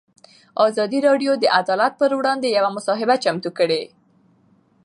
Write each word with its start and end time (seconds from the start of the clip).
ازادي 0.67 0.99
راډیو 1.07 1.31
د 1.39 1.45
عدالت 1.59 1.93
پر 2.01 2.11
وړاندې 2.19 2.47
یوه 2.57 2.69
مباحثه 2.75 3.15
چمتو 3.23 3.49
کړې. 3.57 3.81